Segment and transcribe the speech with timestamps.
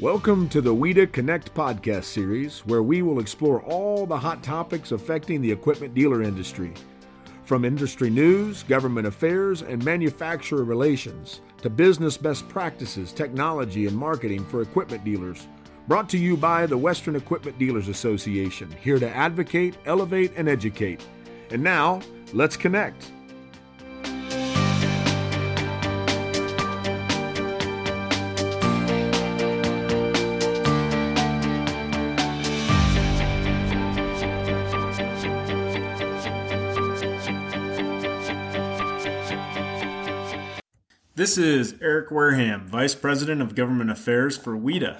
[0.00, 4.92] Welcome to the WEDA Connect podcast series, where we will explore all the hot topics
[4.92, 6.72] affecting the equipment dealer industry.
[7.42, 14.44] From industry news, government affairs, and manufacturer relations to business best practices, technology, and marketing
[14.44, 15.48] for equipment dealers.
[15.88, 21.04] Brought to you by the Western Equipment Dealers Association, here to advocate, elevate, and educate.
[21.50, 22.02] And now,
[22.32, 23.10] let's connect.
[41.18, 44.98] This is Eric Wareham, Vice President of Government Affairs for WEDA.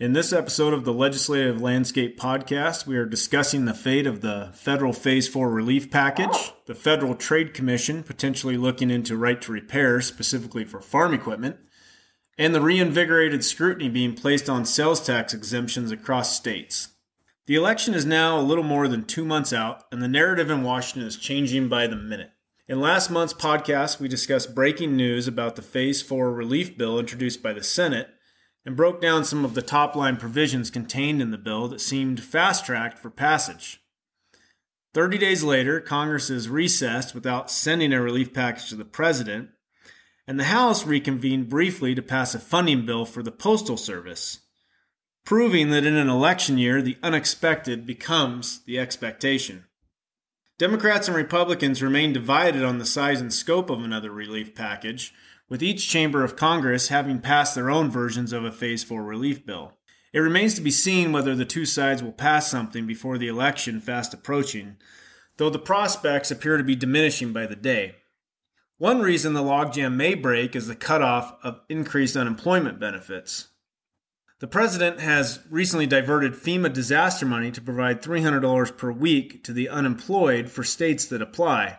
[0.00, 4.50] In this episode of the Legislative Landscape Podcast, we are discussing the fate of the
[4.54, 10.00] federal Phase 4 relief package, the Federal Trade Commission potentially looking into right to repair
[10.00, 11.58] specifically for farm equipment,
[12.38, 16.94] and the reinvigorated scrutiny being placed on sales tax exemptions across states.
[17.44, 20.62] The election is now a little more than two months out, and the narrative in
[20.62, 22.30] Washington is changing by the minute.
[22.72, 27.42] In last month's podcast, we discussed breaking news about the Phase 4 relief bill introduced
[27.42, 28.08] by the Senate
[28.64, 32.22] and broke down some of the top line provisions contained in the bill that seemed
[32.22, 33.82] fast tracked for passage.
[34.94, 39.50] 30 days later, Congress is recessed without sending a relief package to the President,
[40.26, 44.46] and the House reconvened briefly to pass a funding bill for the Postal Service,
[45.26, 49.66] proving that in an election year, the unexpected becomes the expectation.
[50.62, 55.12] Democrats and Republicans remain divided on the size and scope of another relief package,
[55.48, 59.44] with each chamber of Congress having passed their own versions of a Phase 4 relief
[59.44, 59.72] bill.
[60.12, 63.80] It remains to be seen whether the two sides will pass something before the election
[63.80, 64.76] fast approaching,
[65.36, 67.96] though the prospects appear to be diminishing by the day.
[68.78, 73.48] One reason the logjam may break is the cutoff of increased unemployment benefits.
[74.42, 79.68] The president has recently diverted FEMA disaster money to provide $300 per week to the
[79.68, 81.78] unemployed for states that apply.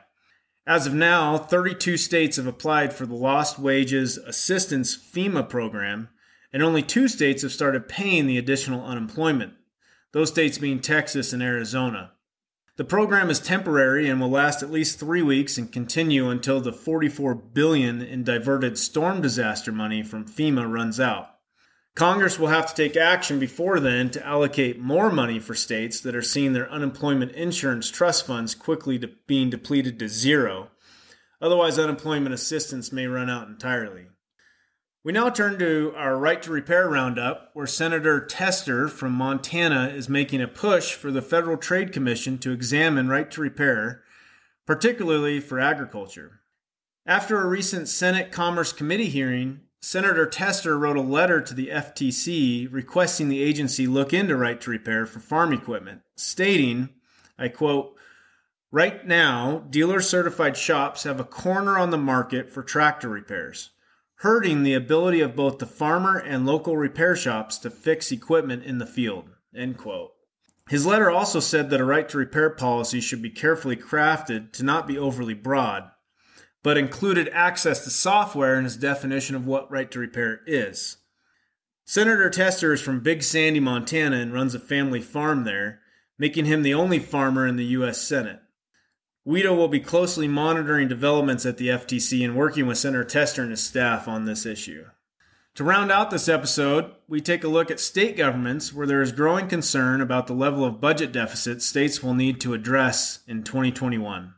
[0.66, 6.08] As of now, 32 states have applied for the Lost Wages Assistance FEMA program,
[6.54, 9.56] and only two states have started paying the additional unemployment,
[10.14, 12.14] those states being Texas and Arizona.
[12.78, 16.72] The program is temporary and will last at least 3 weeks and continue until the
[16.72, 21.28] 44 billion in diverted storm disaster money from FEMA runs out.
[21.96, 26.16] Congress will have to take action before then to allocate more money for states that
[26.16, 30.72] are seeing their unemployment insurance trust funds quickly de- being depleted to zero.
[31.40, 34.08] Otherwise, unemployment assistance may run out entirely.
[35.04, 40.08] We now turn to our Right to Repair Roundup, where Senator Tester from Montana is
[40.08, 44.02] making a push for the Federal Trade Commission to examine right to repair,
[44.66, 46.40] particularly for agriculture.
[47.06, 52.72] After a recent Senate Commerce Committee hearing, Senator Tester wrote a letter to the FTC
[52.72, 56.88] requesting the agency look into right to repair for farm equipment, stating,
[57.38, 57.94] I quote,
[58.72, 63.72] Right now, dealer certified shops have a corner on the market for tractor repairs,
[64.20, 68.78] hurting the ability of both the farmer and local repair shops to fix equipment in
[68.78, 69.32] the field.
[69.54, 70.14] End quote.
[70.70, 74.64] His letter also said that a right to repair policy should be carefully crafted to
[74.64, 75.92] not be overly broad
[76.64, 80.98] but included access to software in his definition of what right to repair is.
[81.86, 85.82] Senator Tester is from Big Sandy, Montana, and runs a family farm there,
[86.18, 88.02] making him the only farmer in the U.S.
[88.02, 88.40] Senate.
[89.28, 93.52] WEDA will be closely monitoring developments at the FTC and working with Senator Tester and
[93.52, 94.86] his staff on this issue.
[95.56, 99.12] To round out this episode, we take a look at state governments where there is
[99.12, 104.34] growing concern about the level of budget deficit states will need to address in 2021.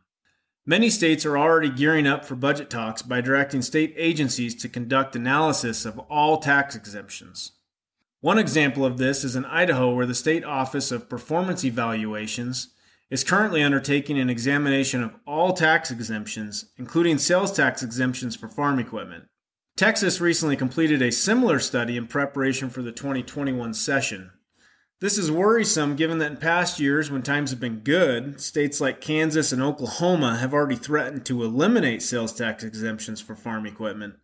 [0.68, 5.16] Many states are already gearing up for budget talks by directing state agencies to conduct
[5.16, 7.52] analysis of all tax exemptions.
[8.22, 12.70] One example of this is in Idaho, where the State Office of Performance Evaluations
[13.12, 18.80] is currently undertaking an examination of all tax exemptions, including sales tax exemptions for farm
[18.80, 19.26] equipment.
[19.78, 24.32] Texas recently completed a similar study in preparation for the 2021 session.
[25.02, 29.02] This is worrisome given that in past years, when times have been good, states like
[29.02, 34.16] Kansas and Oklahoma have already threatened to eliminate sales tax exemptions for farm equipment,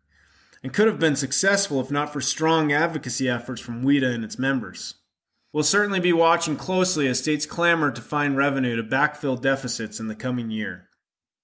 [0.63, 4.39] and could have been successful if not for strong advocacy efforts from WEDA and its
[4.39, 4.95] members.
[5.51, 10.07] We'll certainly be watching closely as states clamor to find revenue to backfill deficits in
[10.07, 10.88] the coming year.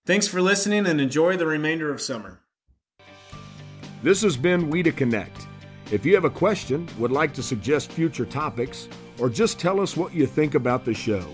[0.06, 2.40] Thanks for listening and enjoy the remainder of summer.
[4.02, 5.48] This has been WEDA Connect.
[5.92, 8.88] If you have a question, would like to suggest future topics,
[9.20, 11.26] or just tell us what you think about the show.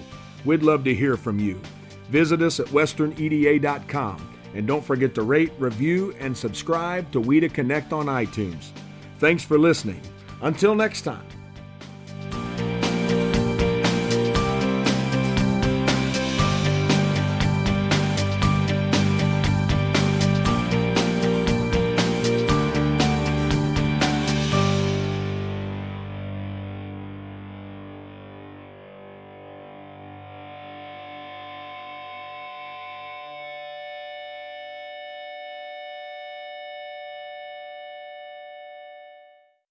[0.46, 1.62] We'd love to hear from you.
[2.10, 7.92] Visit us at westerneda.com and don't forget to rate, review, and subscribe to WEDA Connect
[7.92, 8.70] on iTunes.
[9.20, 10.02] Thanks for listening.
[10.42, 11.26] Until next time.